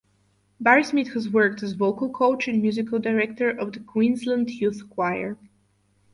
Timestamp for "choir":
4.89-5.37